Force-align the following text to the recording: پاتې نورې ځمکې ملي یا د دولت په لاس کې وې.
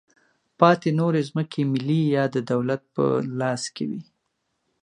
پاتې 0.59 0.89
نورې 0.99 1.21
ځمکې 1.29 1.61
ملي 1.71 2.01
یا 2.15 2.23
د 2.35 2.37
دولت 2.51 2.81
په 2.95 3.03
لاس 3.39 3.63
کې 3.75 3.85
وې. 3.89 4.01